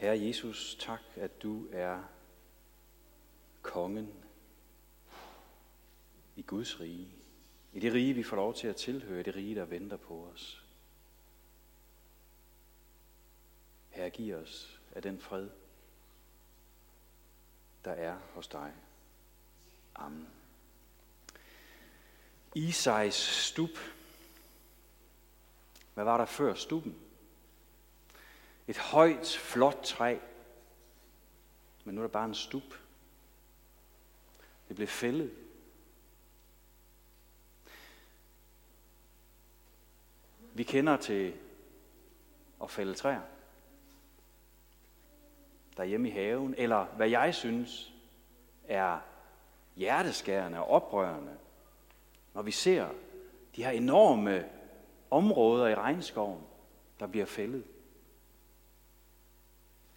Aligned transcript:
Herre 0.00 0.26
Jesus, 0.26 0.76
tak, 0.80 1.00
at 1.16 1.42
du 1.42 1.68
er 1.72 2.02
kongen 3.62 4.12
i 6.36 6.42
Guds 6.42 6.80
rige. 6.80 7.14
I 7.72 7.80
det 7.80 7.92
rige, 7.92 8.14
vi 8.14 8.22
får 8.22 8.36
lov 8.36 8.54
til 8.54 8.66
at 8.68 8.76
tilhøre, 8.76 9.22
det 9.22 9.36
rige, 9.36 9.54
der 9.54 9.64
venter 9.64 9.96
på 9.96 10.30
os. 10.34 10.64
Herre, 13.88 14.10
giv 14.10 14.34
os 14.34 14.80
af 14.94 15.02
den 15.02 15.20
fred, 15.20 15.48
der 17.84 17.92
er 17.92 18.18
hos 18.34 18.48
dig. 18.48 18.72
Amen. 19.94 20.28
Isais 22.54 23.14
stup. 23.14 23.78
Hvad 25.94 26.04
var 26.04 26.18
der 26.18 26.26
før 26.26 26.54
stuppen? 26.54 27.09
Et 28.68 28.78
højt, 28.78 29.38
flot 29.40 29.80
træ. 29.82 30.18
Men 31.84 31.94
nu 31.94 32.00
er 32.00 32.06
der 32.06 32.12
bare 32.12 32.24
en 32.24 32.34
stup. 32.34 32.80
Det 34.68 34.76
blev 34.76 34.88
fældet. 34.88 35.34
Vi 40.54 40.62
kender 40.62 40.96
til 40.96 41.34
at 42.62 42.70
fælde 42.70 42.94
træer. 42.94 43.20
Derhjemme 45.76 46.08
i 46.08 46.12
haven. 46.12 46.54
Eller 46.58 46.84
hvad 46.84 47.08
jeg 47.08 47.34
synes 47.34 47.92
er 48.68 48.98
hjerteskærende 49.76 50.58
og 50.58 50.68
oprørende. 50.68 51.36
Når 52.34 52.42
vi 52.42 52.50
ser 52.50 52.88
de 53.56 53.64
her 53.64 53.70
enorme 53.70 54.48
områder 55.10 55.68
i 55.68 55.74
regnskoven, 55.74 56.42
der 57.00 57.06
bliver 57.06 57.26
fældet. 57.26 57.64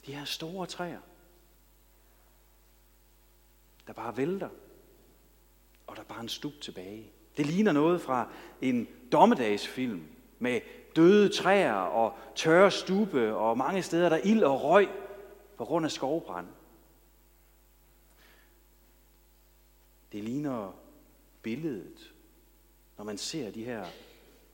De 0.06 0.14
her 0.14 0.26
store 0.26 0.68
træer, 0.68 1.00
der 3.88 3.94
bare 3.94 4.18
vælter, 4.18 4.50
og 5.88 5.96
der 5.96 6.02
er 6.02 6.06
bare 6.06 6.22
en 6.22 6.30
stup 6.30 6.54
tilbage. 6.62 7.12
Det 7.38 7.46
ligner 7.46 7.72
noget 7.72 8.02
fra 8.02 8.30
en 8.62 8.88
dommedagsfilm 9.12 10.08
med 10.40 10.62
døde 10.96 11.30
træer 11.30 11.74
og 11.74 12.18
tørre 12.36 12.72
stube 12.72 13.36
og 13.36 13.58
mange 13.58 13.84
steder 13.84 14.10
der 14.10 14.18
ild 14.18 14.44
og 14.44 14.64
røg 14.64 14.90
på 15.58 15.66
grund 15.66 15.86
af 15.86 15.92
skovbrand. 15.92 16.48
Det 20.12 20.24
ligner 20.24 20.76
billedet, 21.42 22.14
når 22.98 23.06
man 23.06 23.18
ser 23.18 23.52
de 23.52 23.64
her 23.64 23.86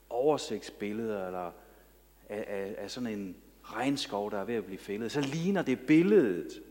oversigtsbilleder 0.09 1.27
eller 1.27 1.51
af, 2.29 2.45
af, 2.47 2.75
af 2.77 2.91
sådan 2.91 3.19
en 3.19 3.35
regnskov, 3.73 4.31
der 4.31 4.37
er 4.37 4.45
ved 4.45 4.55
at 4.55 4.65
blive 4.65 4.79
fældet, 4.79 5.11
så 5.11 5.21
ligner 5.21 5.61
det 5.61 5.79
billedet 5.79 6.63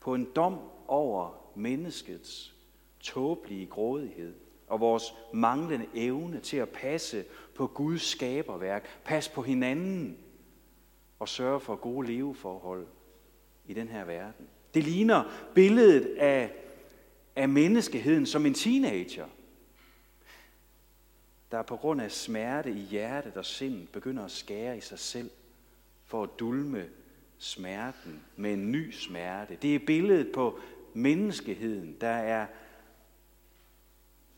på 0.00 0.14
en 0.14 0.28
dom 0.36 0.58
over 0.86 1.52
menneskets 1.56 2.54
tåbelige 3.00 3.66
grådighed 3.66 4.34
og 4.66 4.80
vores 4.80 5.14
manglende 5.32 5.86
evne 5.94 6.40
til 6.40 6.56
at 6.56 6.68
passe 6.68 7.24
på 7.54 7.66
Guds 7.66 8.02
skaberværk, 8.02 8.88
passe 9.04 9.30
på 9.30 9.42
hinanden 9.42 10.18
og 11.18 11.28
sørge 11.28 11.60
for 11.60 11.76
gode 11.76 12.06
leveforhold 12.06 12.86
i 13.66 13.74
den 13.74 13.88
her 13.88 14.04
verden. 14.04 14.48
Det 14.74 14.84
ligner 14.84 15.24
billedet 15.54 16.16
af, 16.16 16.52
af 17.36 17.48
menneskeheden 17.48 18.26
som 18.26 18.46
en 18.46 18.54
teenager, 18.54 19.26
der 21.50 21.62
på 21.62 21.76
grund 21.76 22.00
af 22.00 22.12
smerte 22.12 22.70
i 22.70 22.80
hjertet 22.80 23.36
og 23.36 23.44
sind 23.44 23.86
begynder 23.86 24.24
at 24.24 24.30
skære 24.30 24.76
i 24.76 24.80
sig 24.80 24.98
selv 24.98 25.30
for 26.08 26.22
at 26.22 26.30
dulme 26.38 26.86
smerten 27.38 28.22
med 28.36 28.52
en 28.52 28.72
ny 28.72 28.90
smerte. 28.90 29.58
Det 29.62 29.74
er 29.74 29.78
billedet 29.86 30.32
på 30.32 30.58
menneskeheden, 30.94 31.96
der 32.00 32.08
er 32.08 32.46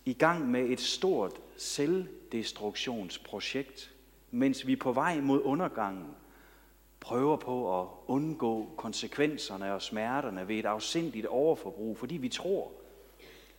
i 0.04 0.12
gang 0.12 0.50
med 0.50 0.66
et 0.66 0.80
stort 0.80 1.32
selvdestruktionsprojekt, 1.56 3.94
mens 4.30 4.66
vi 4.66 4.76
på 4.76 4.92
vej 4.92 5.20
mod 5.20 5.40
undergangen 5.44 6.14
prøver 7.00 7.36
på 7.36 7.80
at 7.80 7.86
undgå 8.06 8.74
konsekvenserne 8.76 9.74
og 9.74 9.82
smerterne 9.82 10.48
ved 10.48 10.56
et 10.56 10.66
afsindigt 10.66 11.26
overforbrug, 11.26 11.98
fordi 11.98 12.16
vi 12.16 12.28
tror, 12.28 12.72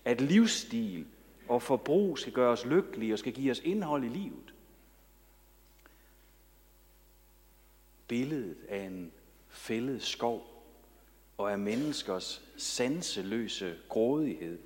at 0.06 0.22
livsstil 0.22 1.06
og 1.48 1.62
forbrug 1.62 2.18
skal 2.18 2.34
gøre 2.34 2.52
os 2.52 2.66
lykkelige 2.66 3.14
og 3.14 3.20
skal 3.20 3.34
give 3.34 3.52
os 3.52 3.60
indhold 3.60 4.04
i 4.04 4.08
livet. 4.08 4.54
Billedet 8.12 8.58
af 8.70 8.78
en 8.84 9.12
fældet 9.50 10.04
skov 10.04 10.64
og 11.38 11.52
af 11.52 11.60
menneskers 11.60 12.42
sanseløse 12.58 13.78
grådighed, 13.90 14.60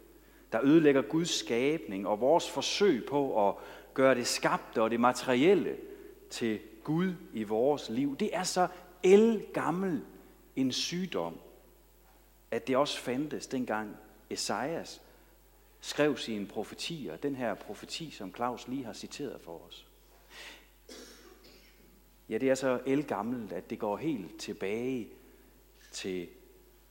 der 0.51 0.59
ødelægger 0.63 1.01
Guds 1.01 1.29
skabning 1.29 2.07
og 2.07 2.19
vores 2.19 2.49
forsøg 2.49 3.05
på 3.09 3.49
at 3.49 3.55
gøre 3.93 4.15
det 4.15 4.27
skabte 4.27 4.81
og 4.81 4.91
det 4.91 4.99
materielle 4.99 5.77
til 6.29 6.59
Gud 6.83 7.13
i 7.33 7.43
vores 7.43 7.89
liv. 7.89 8.17
Det 8.17 8.35
er 8.35 8.43
så 8.43 8.67
gammel 9.53 10.01
en 10.55 10.71
sygdom, 10.71 11.39
at 12.51 12.67
det 12.67 12.77
også 12.77 12.99
fandtes 12.99 13.47
dengang 13.47 13.97
Esajas 14.29 15.01
skrev 15.81 16.17
sine 16.17 16.47
profetier, 16.47 17.17
den 17.17 17.35
her 17.35 17.53
profeti, 17.53 18.11
som 18.11 18.35
Claus 18.35 18.67
lige 18.67 18.85
har 18.85 18.93
citeret 18.93 19.41
for 19.41 19.67
os. 19.67 19.87
Ja, 22.29 22.37
det 22.37 22.49
er 22.49 22.55
så 22.55 22.79
elgammelt, 22.85 23.53
at 23.53 23.69
det 23.69 23.79
går 23.79 23.97
helt 23.97 24.39
tilbage 24.39 25.07
til 25.91 26.27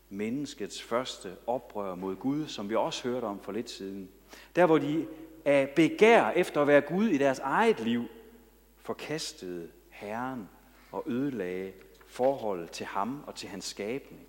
menneskets 0.09 0.83
første 0.83 1.37
oprør 1.47 1.95
mod 1.95 2.17
Gud, 2.17 2.47
som 2.47 2.71
vi 2.71 2.75
også 2.75 3.09
hørte 3.09 3.25
om 3.25 3.41
for 3.41 3.53
lidt 3.53 3.71
siden. 3.71 4.11
Der 4.57 4.67
hvor 4.67 4.79
de 4.79 5.07
af 5.45 5.69
begær 5.77 6.31
efter 6.31 6.61
at 6.61 6.67
være 6.67 6.81
Gud 6.81 7.09
i 7.09 7.19
deres 7.19 7.39
eget 7.39 7.81
liv, 7.81 8.05
forkastede 8.77 9.71
Herren 9.91 10.49
og 10.93 11.05
ødelagde 11.07 11.73
forholdet 12.07 12.71
til 12.71 12.87
ham 12.87 13.25
og 13.27 13.35
til 13.35 13.49
hans 13.49 13.65
skabning. 13.65 14.27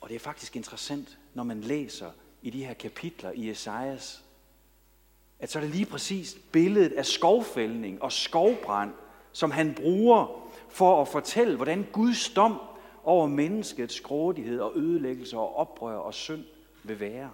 Og 0.00 0.08
det 0.08 0.14
er 0.14 0.20
faktisk 0.20 0.56
interessant, 0.56 1.18
når 1.34 1.42
man 1.42 1.60
læser 1.60 2.10
i 2.42 2.50
de 2.50 2.64
her 2.64 2.74
kapitler 2.74 3.30
i 3.30 3.50
Esajas, 3.50 4.24
at 5.40 5.50
så 5.50 5.58
er 5.58 5.62
det 5.62 5.70
lige 5.70 5.86
præcis 5.86 6.38
billedet 6.52 6.92
af 6.92 7.06
skovfældning 7.06 8.02
og 8.02 8.12
skovbrand, 8.12 8.92
som 9.32 9.50
han 9.50 9.74
bruger 9.74 10.50
for 10.68 11.02
at 11.02 11.08
fortælle, 11.08 11.56
hvordan 11.56 11.86
Guds 11.92 12.28
dom 12.28 12.60
over 13.04 13.26
menneskets 13.26 14.00
grådighed 14.00 14.60
og 14.60 14.72
ødelæggelse 14.76 15.36
og 15.36 15.56
oprør 15.56 15.96
og 15.96 16.14
synd 16.14 16.44
vil 16.84 17.00
være. 17.00 17.30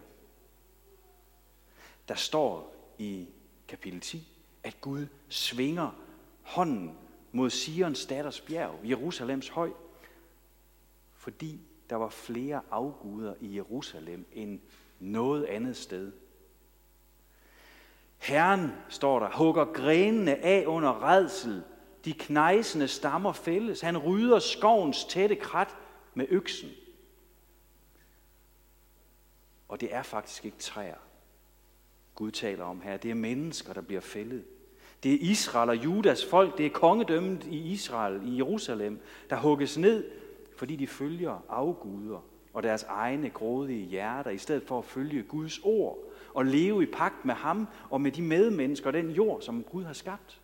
Der 2.09 2.15
står 2.15 2.75
i 2.99 3.27
kapitel 3.69 4.01
10, 4.01 4.29
at 4.63 4.81
Gud 4.81 5.07
svinger 5.29 5.91
hånden 6.43 6.99
mod 7.33 7.51
Sions 7.51 8.07
datters 8.07 8.41
bjerg, 8.41 8.75
Jerusalems 8.85 9.49
høj, 9.49 9.71
fordi 11.15 11.61
der 11.91 11.97
var 11.97 12.09
flere 12.09 12.61
afguder 12.71 13.35
i 13.41 13.57
Jerusalem 13.57 14.27
end 14.33 14.61
noget 15.01 15.45
andet 15.45 15.77
sted. 15.77 16.13
Herren, 18.25 18.73
står 18.89 19.19
der, 19.19 19.31
hugger 19.31 19.65
grenene 19.65 20.37
af 20.37 20.65
under 20.67 21.03
redsel. 21.03 21.63
De 22.05 22.13
knejsende 22.13 22.89
stammer 22.89 23.33
fælles. 23.33 23.81
Han 23.81 23.99
rydder 23.99 24.39
skovens 24.39 25.05
tætte 25.05 25.37
krat 25.37 25.77
med 26.15 26.27
øksen. 26.29 26.71
Og 29.69 29.81
det 29.81 29.95
er 29.95 30.03
faktisk 30.03 30.45
ikke 30.45 30.59
træer, 30.59 30.97
Gud 32.15 32.31
taler 32.31 32.65
om 32.65 32.81
her. 32.81 32.97
Det 32.97 33.11
er 33.11 33.15
mennesker, 33.15 33.73
der 33.73 33.81
bliver 33.81 34.01
fældet. 34.01 34.45
Det 35.03 35.15
er 35.15 35.19
Israel 35.21 35.69
og 35.69 35.85
Judas 35.85 36.25
folk, 36.25 36.59
det 36.59 36.67
er 36.67 36.71
kongedømmet 36.71 37.45
i 37.45 37.73
Israel, 37.73 38.21
i 38.25 38.37
Jerusalem, 38.37 39.01
der 39.31 39.37
hugges 39.37 39.79
ned 39.79 40.11
fordi 40.57 40.77
de 40.77 40.87
følger 40.87 41.45
afguder 41.49 42.25
og 42.53 42.63
deres 42.63 42.83
egne 42.83 43.31
grådige 43.31 43.87
hjerter, 43.87 44.31
i 44.31 44.39
stedet 44.39 44.63
for 44.63 44.79
at 44.79 44.85
følge 44.85 45.23
Guds 45.23 45.61
ord 45.63 45.99
og 46.35 46.45
leve 46.45 46.83
i 46.83 46.87
pagt 46.87 47.25
med 47.25 47.35
ham 47.35 47.69
og 47.91 48.01
med 48.01 48.13
de 48.13 48.23
medmennesker 48.23 48.87
og 48.87 48.93
den 48.93 49.11
jord, 49.11 49.43
som 49.43 49.63
Gud 49.63 49.85
har 49.85 49.93
skabt. 49.93 50.41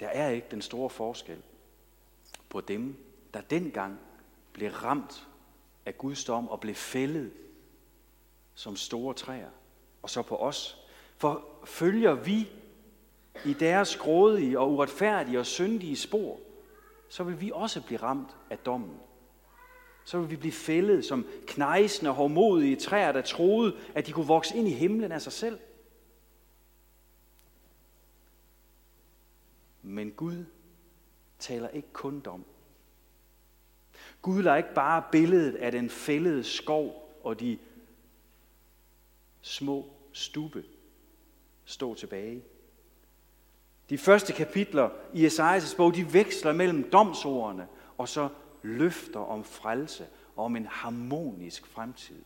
Der 0.00 0.08
er 0.08 0.28
ikke 0.28 0.46
den 0.50 0.62
store 0.62 0.90
forskel 0.90 1.42
på 2.48 2.60
dem, 2.60 2.96
der 3.34 3.40
dengang 3.40 3.98
blev 4.52 4.70
ramt 4.70 5.28
af 5.86 5.98
Guds 5.98 6.24
dom 6.24 6.48
og 6.48 6.60
blev 6.60 6.74
fældet 6.74 7.32
som 8.54 8.76
store 8.76 9.14
træer, 9.14 9.50
og 10.02 10.10
så 10.10 10.22
på 10.22 10.36
os. 10.36 10.86
For 11.16 11.44
følger 11.64 12.14
vi 12.14 12.48
i 13.44 13.52
deres 13.52 13.96
grådige 13.96 14.58
og 14.58 14.72
uretfærdige 14.72 15.38
og 15.38 15.46
syndige 15.46 15.96
spor, 15.96 16.38
så 17.08 17.24
vil 17.24 17.40
vi 17.40 17.50
også 17.54 17.82
blive 17.82 18.02
ramt 18.02 18.36
af 18.50 18.58
dommen. 18.58 19.00
Så 20.06 20.18
vil 20.20 20.30
vi 20.30 20.36
blive 20.36 20.52
fældet 20.52 21.04
som 21.04 21.26
knejsende 21.46 22.10
og 22.10 22.14
hårdmodige 22.14 22.76
træer, 22.76 23.12
der 23.12 23.22
troede, 23.22 23.76
at 23.94 24.06
de 24.06 24.12
kunne 24.12 24.26
vokse 24.26 24.56
ind 24.56 24.68
i 24.68 24.72
himlen 24.72 25.12
af 25.12 25.22
sig 25.22 25.32
selv. 25.32 25.58
Men 29.82 30.10
Gud 30.10 30.44
taler 31.38 31.68
ikke 31.68 31.88
kun 31.92 32.20
dom. 32.20 32.44
Gud 34.22 34.42
lader 34.42 34.56
ikke 34.56 34.74
bare 34.74 35.02
billedet 35.12 35.54
af 35.54 35.72
den 35.72 35.90
fældede 35.90 36.44
skov 36.44 37.12
og 37.24 37.40
de 37.40 37.58
små 39.40 39.90
stube 40.12 40.64
stå 41.64 41.94
tilbage. 41.94 42.42
De 43.90 43.98
første 43.98 44.32
kapitler 44.32 44.90
i 45.14 45.26
Esajas 45.26 45.74
bog, 45.74 45.94
de 45.94 46.12
veksler 46.12 46.52
mellem 46.52 46.90
domsordene 46.90 47.68
og 47.98 48.08
så 48.08 48.28
løfter 48.66 49.20
om 49.20 49.44
frelse 49.44 50.06
og 50.36 50.44
om 50.44 50.56
en 50.56 50.66
harmonisk 50.66 51.66
fremtid. 51.66 52.22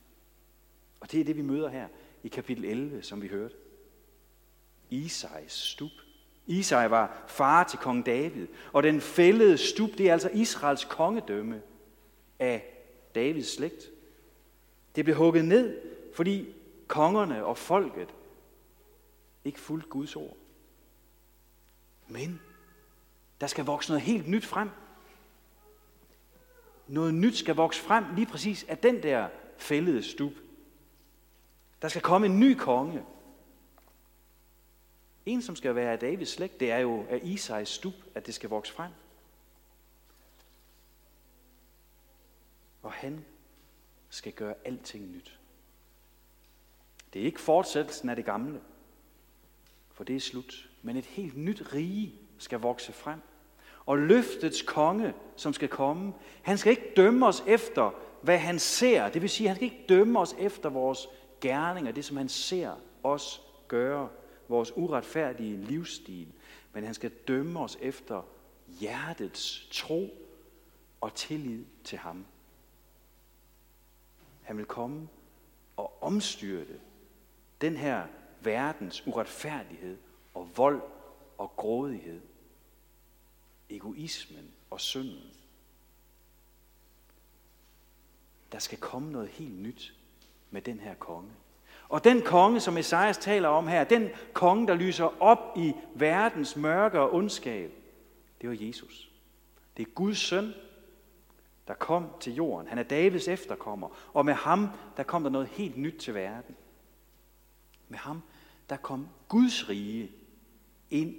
Og 1.00 1.12
det 1.12 1.20
er 1.20 1.24
det, 1.24 1.36
vi 1.36 1.42
møder 1.42 1.68
her 1.68 1.88
i 2.22 2.28
kapitel 2.28 2.64
11, 2.64 3.02
som 3.02 3.22
vi 3.22 3.28
hørte. 3.28 3.54
Isais 4.90 5.52
stup. 5.52 5.90
Isai 6.46 6.90
var 6.90 7.24
far 7.28 7.64
til 7.64 7.78
kong 7.78 8.06
David, 8.06 8.46
og 8.72 8.82
den 8.82 9.00
fældede 9.00 9.58
stup, 9.58 9.90
det 9.98 10.08
er 10.08 10.12
altså 10.12 10.30
Israels 10.32 10.84
kongedømme 10.84 11.62
af 12.38 12.64
Davids 13.14 13.54
slægt. 13.54 13.90
Det 14.96 15.04
blev 15.04 15.16
hugget 15.16 15.44
ned, 15.44 15.80
fordi 16.14 16.54
kongerne 16.86 17.44
og 17.44 17.58
folket 17.58 18.14
ikke 19.44 19.60
fulgte 19.60 19.88
Guds 19.88 20.16
ord. 20.16 20.36
Men 22.08 22.40
der 23.40 23.46
skal 23.46 23.64
vokse 23.64 23.90
noget 23.90 24.02
helt 24.02 24.28
nyt 24.28 24.46
frem. 24.46 24.68
Noget 26.90 27.14
nyt 27.14 27.36
skal 27.36 27.54
vokse 27.54 27.80
frem 27.80 28.04
lige 28.14 28.26
præcis 28.26 28.64
af 28.64 28.78
den 28.78 29.02
der 29.02 29.28
fældede 29.58 30.02
stup. 30.02 30.32
Der 31.82 31.88
skal 31.88 32.02
komme 32.02 32.26
en 32.26 32.40
ny 32.40 32.54
konge. 32.54 33.04
En, 35.26 35.42
som 35.42 35.56
skal 35.56 35.74
være 35.74 35.92
af 35.92 35.98
Davids 35.98 36.28
slægt, 36.28 36.60
det 36.60 36.70
er 36.70 36.78
jo 36.78 37.06
af 37.10 37.20
Isais 37.22 37.68
stup, 37.68 37.94
at 38.14 38.26
det 38.26 38.34
skal 38.34 38.50
vokse 38.50 38.72
frem. 38.72 38.90
Og 42.82 42.92
han 42.92 43.24
skal 44.08 44.32
gøre 44.32 44.54
alting 44.64 45.10
nyt. 45.10 45.38
Det 47.12 47.22
er 47.22 47.26
ikke 47.26 47.40
fortsættelsen 47.40 48.08
af 48.08 48.16
det 48.16 48.24
gamle, 48.24 48.60
for 49.92 50.04
det 50.04 50.16
er 50.16 50.20
slut. 50.20 50.70
Men 50.82 50.96
et 50.96 51.06
helt 51.06 51.36
nyt 51.36 51.74
rige 51.74 52.14
skal 52.38 52.58
vokse 52.58 52.92
frem. 52.92 53.20
Og 53.90 53.98
løftets 53.98 54.62
konge, 54.62 55.14
som 55.36 55.52
skal 55.52 55.68
komme, 55.68 56.12
han 56.42 56.58
skal 56.58 56.70
ikke 56.70 56.92
dømme 56.96 57.26
os 57.26 57.44
efter, 57.46 57.90
hvad 58.22 58.38
han 58.38 58.58
ser. 58.58 59.08
Det 59.08 59.22
vil 59.22 59.30
sige, 59.30 59.48
han 59.48 59.56
skal 59.56 59.64
ikke 59.64 59.84
dømme 59.88 60.18
os 60.18 60.36
efter 60.38 60.68
vores 60.68 61.08
gerninger, 61.40 61.92
det 61.92 62.04
som 62.04 62.16
han 62.16 62.28
ser 62.28 62.72
os 63.02 63.42
gøre, 63.68 64.08
vores 64.48 64.72
uretfærdige 64.76 65.56
livsstil. 65.56 66.32
Men 66.72 66.84
han 66.84 66.94
skal 66.94 67.10
dømme 67.10 67.60
os 67.60 67.78
efter 67.80 68.22
hjertets 68.80 69.68
tro 69.72 70.14
og 71.00 71.14
tillid 71.14 71.64
til 71.84 71.98
ham. 71.98 72.26
Han 74.42 74.56
vil 74.56 74.66
komme 74.66 75.08
og 75.76 76.02
omstyrte 76.02 76.80
den 77.60 77.76
her 77.76 78.02
verdens 78.40 79.06
uretfærdighed 79.06 79.96
og 80.34 80.48
vold 80.56 80.82
og 81.38 81.52
grådighed. 81.56 82.20
Egoismen 83.70 84.50
og 84.70 84.80
synden. 84.80 85.30
Der 88.52 88.58
skal 88.58 88.78
komme 88.78 89.12
noget 89.12 89.28
helt 89.28 89.58
nyt 89.58 89.94
med 90.50 90.62
den 90.62 90.80
her 90.80 90.94
konge. 90.94 91.30
Og 91.88 92.04
den 92.04 92.22
konge, 92.22 92.60
som 92.60 92.76
Esajas 92.76 93.18
taler 93.18 93.48
om 93.48 93.68
her, 93.68 93.84
den 93.84 94.08
konge, 94.32 94.66
der 94.66 94.74
lyser 94.74 95.22
op 95.22 95.56
i 95.56 95.72
verdens 95.94 96.56
mørke 96.56 97.00
og 97.00 97.14
ondskab, 97.14 97.72
det 98.40 98.48
var 98.48 98.56
Jesus. 98.60 99.10
Det 99.76 99.86
er 99.88 99.90
Guds 99.94 100.18
søn, 100.18 100.52
der 101.68 101.74
kom 101.74 102.06
til 102.20 102.34
jorden. 102.34 102.68
Han 102.68 102.78
er 102.78 102.82
Davids 102.82 103.28
efterkommer. 103.28 103.88
Og 104.12 104.24
med 104.24 104.34
ham, 104.34 104.68
der 104.96 105.02
kom 105.02 105.22
der 105.22 105.30
noget 105.30 105.48
helt 105.48 105.76
nyt 105.76 105.96
til 106.00 106.14
verden. 106.14 106.56
Med 107.88 107.98
ham, 107.98 108.22
der 108.68 108.76
kom 108.76 109.08
Guds 109.28 109.68
rige 109.68 110.12
ind 110.90 111.16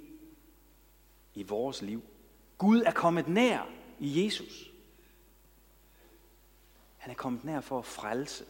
i 1.34 1.42
vores 1.42 1.82
liv. 1.82 2.02
Gud 2.62 2.82
er 2.82 2.90
kommet 2.90 3.28
nær 3.28 3.68
i 3.98 4.24
Jesus. 4.24 4.70
Han 6.96 7.10
er 7.10 7.14
kommet 7.14 7.44
nær 7.44 7.60
for 7.60 7.78
at 7.78 7.84
frelse. 7.84 8.44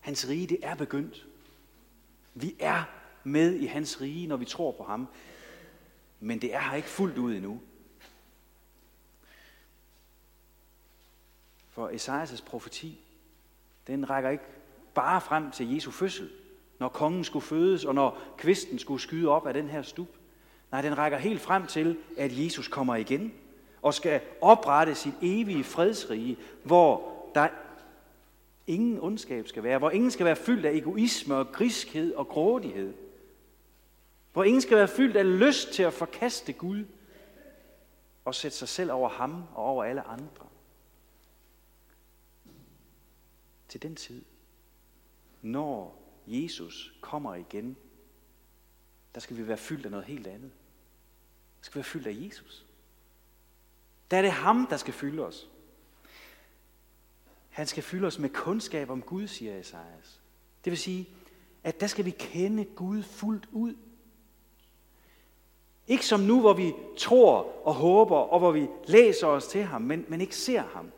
Hans 0.00 0.28
rige, 0.28 0.46
det 0.46 0.58
er 0.62 0.74
begyndt. 0.74 1.26
Vi 2.34 2.56
er 2.58 2.82
med 3.24 3.54
i 3.54 3.66
hans 3.66 4.00
rige, 4.00 4.26
når 4.26 4.36
vi 4.36 4.44
tror 4.44 4.72
på 4.72 4.84
ham. 4.84 5.08
Men 6.20 6.40
det 6.40 6.54
er 6.54 6.60
her 6.60 6.76
ikke 6.76 6.88
fuldt 6.88 7.18
ud 7.18 7.34
endnu. 7.34 7.60
For 11.70 11.88
Esajas 11.88 12.40
profeti, 12.40 13.00
den 13.86 14.10
rækker 14.10 14.30
ikke 14.30 14.44
bare 14.94 15.20
frem 15.20 15.50
til 15.50 15.74
Jesu 15.74 15.90
fødsel, 15.90 16.30
når 16.78 16.88
kongen 16.88 17.24
skulle 17.24 17.46
fødes, 17.46 17.84
og 17.84 17.94
når 17.94 18.22
kvisten 18.38 18.78
skulle 18.78 19.00
skyde 19.00 19.28
op 19.28 19.46
af 19.46 19.54
den 19.54 19.68
her 19.68 19.82
stup. 19.82 20.08
Nej, 20.70 20.82
den 20.82 20.98
rækker 20.98 21.18
helt 21.18 21.40
frem 21.40 21.66
til, 21.66 21.98
at 22.18 22.44
Jesus 22.44 22.68
kommer 22.68 22.96
igen 22.96 23.34
og 23.82 23.94
skal 23.94 24.20
oprette 24.40 24.94
sit 24.94 25.14
evige 25.22 25.64
fredsrige, 25.64 26.36
hvor 26.64 27.12
der 27.34 27.48
ingen 28.66 29.00
ondskab 29.00 29.48
skal 29.48 29.62
være, 29.62 29.78
hvor 29.78 29.90
ingen 29.90 30.10
skal 30.10 30.26
være 30.26 30.36
fyldt 30.36 30.66
af 30.66 30.72
egoisme 30.72 31.34
og 31.34 31.52
griskhed 31.52 32.14
og 32.14 32.28
grådighed, 32.28 32.94
hvor 34.32 34.44
ingen 34.44 34.60
skal 34.60 34.76
være 34.76 34.88
fyldt 34.88 35.16
af 35.16 35.38
lyst 35.38 35.72
til 35.72 35.82
at 35.82 35.92
forkaste 35.92 36.52
Gud 36.52 36.84
og 38.24 38.34
sætte 38.34 38.56
sig 38.56 38.68
selv 38.68 38.92
over 38.92 39.08
ham 39.08 39.44
og 39.54 39.64
over 39.64 39.84
alle 39.84 40.02
andre. 40.02 40.46
Til 43.68 43.82
den 43.82 43.96
tid, 43.96 44.24
når 45.42 46.02
Jesus 46.26 46.94
kommer 47.00 47.34
igen, 47.34 47.76
der 49.16 49.20
skal 49.20 49.36
vi 49.36 49.48
være 49.48 49.56
fyldt 49.56 49.84
af 49.84 49.90
noget 49.90 50.06
helt 50.06 50.26
andet. 50.26 50.50
Der 51.58 51.64
skal 51.64 51.74
være 51.74 51.84
fyldt 51.84 52.06
af 52.06 52.16
Jesus. 52.26 52.66
Der 54.10 54.16
er 54.16 54.22
det 54.22 54.30
ham, 54.30 54.66
der 54.70 54.76
skal 54.76 54.94
fylde 54.94 55.26
os. 55.26 55.48
Han 57.48 57.66
skal 57.66 57.82
fylde 57.82 58.06
os 58.06 58.18
med 58.18 58.28
kundskab 58.28 58.90
om 58.90 59.02
Gud, 59.02 59.26
siger 59.26 59.58
Esajas. 59.58 60.20
Det 60.64 60.70
vil 60.70 60.78
sige, 60.78 61.08
at 61.64 61.80
der 61.80 61.86
skal 61.86 62.04
vi 62.04 62.10
kende 62.10 62.64
Gud 62.64 63.02
fuldt 63.02 63.48
ud. 63.52 63.74
Ikke 65.86 66.06
som 66.06 66.20
nu, 66.20 66.40
hvor 66.40 66.52
vi 66.52 66.72
tror 66.98 67.66
og 67.66 67.74
håber, 67.74 68.16
og 68.16 68.38
hvor 68.38 68.52
vi 68.52 68.68
læser 68.86 69.26
os 69.26 69.46
til 69.46 69.62
ham, 69.62 69.82
men, 69.82 70.04
men 70.08 70.20
ikke 70.20 70.36
ser 70.36 70.62
ham. 70.62 70.92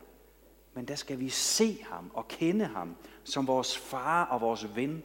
Men 0.73 0.87
der 0.87 0.95
skal 0.95 1.19
vi 1.19 1.29
se 1.29 1.85
ham 1.89 2.11
og 2.13 2.27
kende 2.27 2.65
ham 2.65 2.95
som 3.23 3.47
vores 3.47 3.77
far 3.77 4.25
og 4.25 4.41
vores 4.41 4.75
ven. 4.75 5.03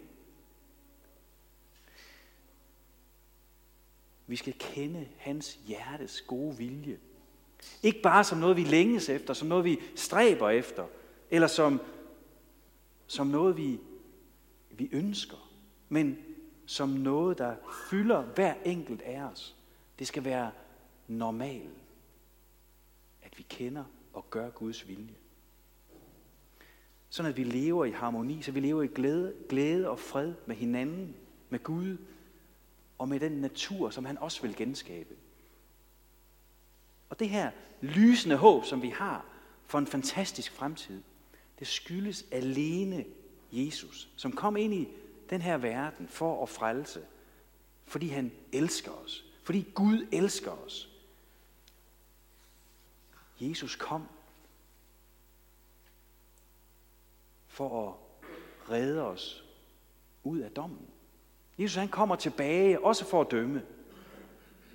Vi 4.26 4.36
skal 4.36 4.54
kende 4.58 5.08
hans 5.16 5.58
hjertes 5.66 6.20
gode 6.20 6.56
vilje. 6.56 6.98
Ikke 7.82 8.02
bare 8.02 8.24
som 8.24 8.38
noget, 8.38 8.56
vi 8.56 8.64
længes 8.64 9.08
efter, 9.08 9.34
som 9.34 9.48
noget, 9.48 9.64
vi 9.64 9.78
stræber 9.94 10.50
efter, 10.50 10.86
eller 11.30 11.46
som, 11.46 11.80
som 13.06 13.26
noget, 13.26 13.56
vi, 13.56 13.80
vi 14.70 14.88
ønsker, 14.92 15.50
men 15.88 16.18
som 16.66 16.88
noget, 16.88 17.38
der 17.38 17.56
fylder 17.90 18.22
hver 18.22 18.54
enkelt 18.64 19.02
af 19.02 19.22
os. 19.22 19.56
Det 19.98 20.06
skal 20.06 20.24
være 20.24 20.50
normalt, 21.08 21.78
at 23.22 23.38
vi 23.38 23.46
kender 23.48 23.84
og 24.12 24.30
gør 24.30 24.50
Guds 24.50 24.88
vilje. 24.88 25.14
Sådan 27.08 27.30
at 27.30 27.36
vi 27.36 27.44
lever 27.44 27.84
i 27.84 27.90
harmoni, 27.90 28.42
så 28.42 28.52
vi 28.52 28.60
lever 28.60 28.82
i 28.82 28.86
glæde, 28.86 29.34
glæde 29.48 29.88
og 29.88 29.98
fred 29.98 30.34
med 30.46 30.56
hinanden, 30.56 31.16
med 31.50 31.62
Gud 31.62 31.96
og 32.98 33.08
med 33.08 33.20
den 33.20 33.32
natur, 33.32 33.90
som 33.90 34.04
han 34.04 34.18
også 34.18 34.42
vil 34.42 34.56
genskabe. 34.56 35.16
Og 37.08 37.18
det 37.18 37.28
her 37.28 37.50
lysende 37.80 38.36
håb, 38.36 38.64
som 38.64 38.82
vi 38.82 38.88
har 38.88 39.24
for 39.66 39.78
en 39.78 39.86
fantastisk 39.86 40.52
fremtid, 40.52 41.02
det 41.58 41.66
skyldes 41.66 42.24
alene 42.30 43.04
Jesus, 43.52 44.08
som 44.16 44.32
kom 44.32 44.56
ind 44.56 44.74
i 44.74 44.88
den 45.30 45.42
her 45.42 45.56
verden 45.56 46.08
for 46.08 46.42
at 46.42 46.48
frelse, 46.48 47.06
fordi 47.86 48.08
han 48.08 48.32
elsker 48.52 48.90
os, 48.92 49.24
fordi 49.42 49.66
Gud 49.74 50.06
elsker 50.12 50.50
os. 50.50 50.90
Jesus 53.40 53.76
kom 53.76 54.08
for 57.48 57.88
at 57.88 57.94
redde 58.70 59.02
os 59.02 59.44
ud 60.24 60.38
af 60.38 60.50
dommen. 60.50 60.93
Jesus 61.58 61.76
han 61.76 61.88
kommer 61.88 62.16
tilbage 62.16 62.84
også 62.84 63.04
for 63.04 63.20
at 63.20 63.30
dømme. 63.30 63.62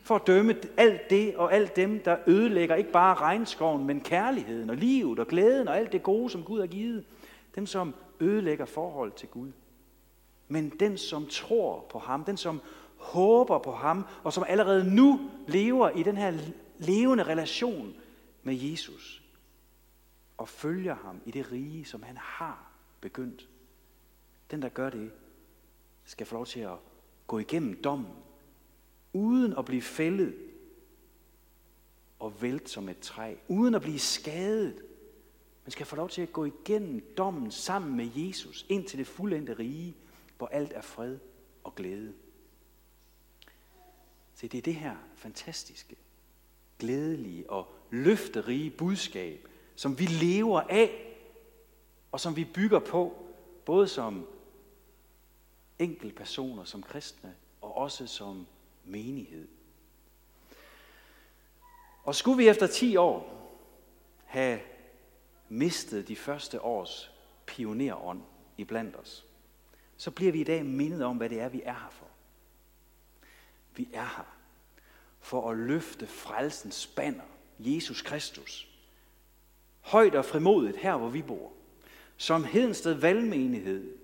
For 0.04 0.16
at 0.16 0.28
dømme 0.28 0.56
alt 0.78 1.10
det 1.10 1.36
og 1.36 1.54
alt 1.54 1.76
dem, 1.76 2.04
der 2.04 2.18
ødelægger 2.28 2.76
ikke 2.76 2.92
bare 2.92 3.16
regnskoven, 3.16 3.86
men 3.86 4.02
kærligheden 4.02 4.70
og 4.70 4.76
livet 4.76 5.20
og 5.20 5.28
glæden 5.28 5.68
og 5.68 5.78
alt 5.78 5.92
det 5.92 6.04
gode, 6.04 6.30
som 6.30 6.44
Gud 6.44 6.60
har 6.60 6.68
givet. 6.68 7.06
Dem, 7.56 7.66
som 7.66 7.96
ødelægger 8.20 8.66
forhold 8.66 9.12
til 9.12 9.28
Gud. 9.28 9.52
Men 10.48 10.70
den, 10.70 10.98
som 10.98 11.28
tror 11.28 11.86
på 11.90 12.00
ham, 12.00 12.24
den, 12.24 12.38
som 12.38 12.62
håber 12.98 13.60
på 13.60 13.72
ham, 13.72 14.06
og 14.24 14.34
som 14.34 14.44
allerede 14.48 14.96
nu 14.96 15.20
lever 15.48 15.90
i 15.90 16.04
den 16.04 16.18
her 16.18 16.34
levende 16.78 17.24
relation 17.24 17.96
med 18.44 18.56
Jesus, 18.56 19.24
og 20.38 20.48
følger 20.48 20.96
ham 20.96 21.22
i 21.26 21.32
det 21.32 21.52
rige, 21.52 21.86
som 21.86 22.04
han 22.04 22.18
har 22.18 22.72
begyndt. 23.02 23.48
Den, 24.52 24.62
der 24.62 24.70
gør 24.70 24.90
det, 24.90 25.12
skal 26.10 26.28
få 26.28 26.36
lov 26.36 26.46
til 26.46 26.60
at 26.60 26.78
gå 27.28 27.40
igennem 27.40 27.82
dommen, 27.84 28.12
uden 29.14 29.54
at 29.58 29.66
blive 29.66 29.82
fældet 29.82 30.36
og 32.20 32.42
vælt 32.42 32.70
som 32.70 32.90
et 32.90 33.00
træ, 33.00 33.36
uden 33.48 33.76
at 33.76 33.82
blive 33.82 34.00
skadet. 34.00 34.76
Man 35.64 35.72
skal 35.72 35.86
få 35.86 35.96
lov 35.96 36.10
til 36.10 36.22
at 36.22 36.34
gå 36.34 36.46
igennem 36.46 37.14
dommen 37.18 37.52
sammen 37.52 37.98
med 37.98 38.10
Jesus 38.16 38.66
ind 38.70 38.86
til 38.86 39.00
det 39.00 39.08
fuldendte 39.08 39.54
rige, 39.54 39.96
hvor 40.38 40.48
alt 40.48 40.72
er 40.74 40.82
fred 40.82 41.18
og 41.64 41.76
glæde. 41.76 42.14
Se, 44.34 44.48
det 44.48 44.58
er 44.58 44.62
det 44.62 44.76
her 44.76 44.96
fantastiske, 45.16 45.96
glædelige 46.80 47.50
og 47.50 47.68
løfterige 47.90 48.70
budskab, 48.70 49.48
som 49.76 50.00
vi 50.00 50.06
lever 50.06 50.62
af, 50.62 51.18
og 52.12 52.20
som 52.20 52.36
vi 52.36 52.46
bygger 52.46 52.80
på, 52.80 53.26
både 53.66 53.88
som 53.88 54.28
personer, 56.16 56.64
som 56.64 56.84
kristne, 56.84 57.36
og 57.62 57.78
også 57.78 58.08
som 58.08 58.48
menighed. 58.86 59.48
Og 62.04 62.16
skulle 62.16 62.38
vi 62.38 62.48
efter 62.48 62.68
10 62.68 62.96
år 62.96 63.52
have 64.26 64.60
mistet 65.50 66.08
de 66.08 66.16
første 66.16 66.62
års 66.62 67.12
pionerånd 67.46 68.22
i 68.58 68.64
blandt 68.64 68.96
os, 68.96 69.26
så 69.98 70.12
bliver 70.12 70.32
vi 70.32 70.42
i 70.42 70.44
dag 70.44 70.66
mindet 70.66 71.04
om, 71.04 71.18
hvad 71.18 71.30
det 71.30 71.40
er, 71.40 71.50
vi 71.50 71.62
er 71.66 71.74
her 71.74 71.90
for. 71.92 72.08
Vi 73.76 73.90
er 73.94 74.16
her 74.18 74.36
for 75.20 75.52
at 75.52 75.58
løfte 75.58 76.08
frelsens 76.08 76.88
banner, 76.88 77.24
Jesus 77.60 78.02
Kristus, 78.02 78.68
højt 79.82 80.16
og 80.16 80.26
frimodigt 80.26 80.78
her, 80.78 80.98
hvor 80.98 81.10
vi 81.10 81.22
bor. 81.22 81.52
Som 82.18 82.44
Hedensted 82.44 82.94
valgmenighed, 82.94 83.99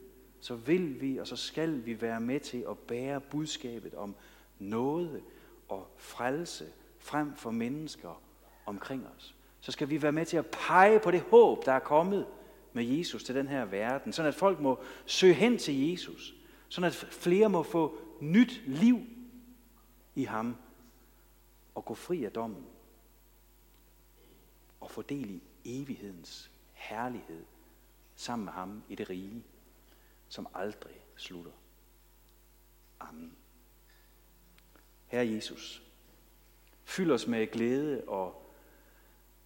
så 0.45 0.55
vil 0.55 1.01
vi 1.01 1.17
og 1.17 1.27
så 1.27 1.35
skal 1.35 1.85
vi 1.85 2.01
være 2.01 2.21
med 2.21 2.39
til 2.39 2.65
at 2.69 2.77
bære 2.77 3.21
budskabet 3.21 3.93
om 3.93 4.15
noget 4.59 5.23
og 5.67 5.87
frelse 5.97 6.67
frem 6.99 7.35
for 7.35 7.51
mennesker 7.51 8.21
omkring 8.65 9.07
os. 9.17 9.35
Så 9.59 9.71
skal 9.71 9.89
vi 9.89 10.01
være 10.01 10.11
med 10.11 10.25
til 10.25 10.37
at 10.37 10.45
pege 10.45 10.99
på 10.99 11.11
det 11.11 11.21
håb, 11.21 11.65
der 11.65 11.71
er 11.71 11.79
kommet 11.79 12.27
med 12.73 12.83
Jesus 12.83 13.23
til 13.23 13.35
den 13.35 13.47
her 13.47 13.65
verden, 13.65 14.13
sådan 14.13 14.29
at 14.29 14.35
folk 14.35 14.59
må 14.59 14.79
søge 15.05 15.33
hen 15.33 15.57
til 15.57 15.89
Jesus, 15.89 16.35
sådan 16.69 16.87
at 16.87 16.95
flere 16.95 17.49
må 17.49 17.63
få 17.63 17.97
nyt 18.21 18.61
liv 18.67 18.99
i 20.15 20.23
ham 20.23 20.55
og 21.75 21.85
gå 21.85 21.93
fri 21.93 22.23
af 22.23 22.31
dommen 22.31 22.65
og 24.79 24.91
få 24.91 25.01
del 25.01 25.41
i 25.63 25.81
evighedens 25.81 26.51
herlighed 26.73 27.43
sammen 28.15 28.45
med 28.45 28.53
ham 28.53 28.83
i 28.89 28.95
det 28.95 29.09
rige, 29.09 29.43
som 30.35 30.47
aldrig 30.53 31.01
slutter. 31.15 31.51
Amen. 32.99 33.37
Herre 35.07 35.27
Jesus, 35.27 35.83
fyld 36.83 37.11
os 37.11 37.27
med 37.27 37.47
glæde 37.47 38.03
og 38.07 38.51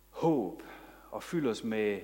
håb, 0.09 0.63
og 1.11 1.23
fyld 1.23 1.47
os 1.47 1.63
med, 1.63 2.01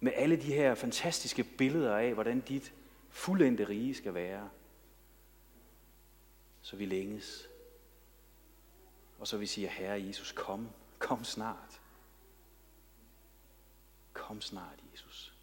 med 0.00 0.12
alle 0.14 0.36
de 0.36 0.54
her 0.54 0.74
fantastiske 0.74 1.44
billeder 1.58 1.96
af, 1.96 2.14
hvordan 2.14 2.40
dit 2.40 2.74
fuldendte 3.10 3.68
rige 3.68 3.94
skal 3.94 4.14
være. 4.14 4.50
Så 6.62 6.76
vi 6.76 6.86
længes. 6.86 7.48
Og 9.18 9.28
så 9.28 9.36
vi 9.38 9.46
siger, 9.46 9.68
Herre 9.68 10.02
Jesus, 10.02 10.32
kom, 10.32 10.68
kom 10.98 11.24
snart. 11.24 11.80
Kom 14.12 14.40
snart, 14.40 14.82
Jesus. 14.92 15.33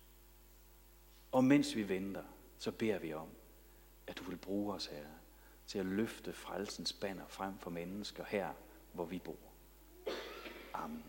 Og 1.32 1.44
mens 1.44 1.76
vi 1.76 1.90
venter, 1.90 2.24
så 2.58 2.72
beder 2.72 3.00
vi 3.00 3.14
om, 3.14 3.30
at 4.08 4.18
du 4.18 4.24
vil 4.24 4.38
bruge 4.38 4.74
os, 4.74 4.86
Herre, 4.86 5.18
til 5.68 5.80
at 5.80 5.86
løfte 5.86 6.34
frelsens 6.34 6.94
banner 6.94 7.28
frem 7.28 7.58
for 7.58 7.70
mennesker 7.70 8.24
her, 8.24 8.54
hvor 8.94 9.06
vi 9.06 9.20
bor. 9.20 9.40
Amen. 10.74 11.04